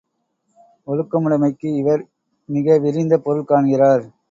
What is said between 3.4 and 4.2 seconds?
காண்கிறார்.